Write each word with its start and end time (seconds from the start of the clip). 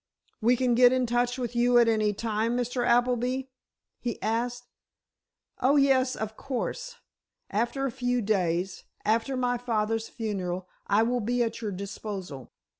"We 0.41 0.55
can 0.55 0.73
get 0.73 0.91
in 0.91 1.05
touch 1.05 1.37
with 1.37 1.55
you 1.55 1.77
at 1.77 1.87
any 1.87 2.11
time, 2.11 2.57
Mr. 2.57 2.83
Appleby?" 2.83 3.43
he 3.99 4.19
asked. 4.19 4.65
"Oh, 5.59 5.75
yes, 5.75 6.15
of 6.15 6.35
course. 6.35 6.95
After 7.51 7.85
a 7.85 7.91
few 7.91 8.19
days—after 8.23 9.37
my 9.37 9.59
father's 9.59 10.09
funeral, 10.09 10.67
I 10.87 11.03
will 11.03 11.21
be 11.21 11.43
at 11.43 11.61
your 11.61 11.71
disposal. 11.71 12.49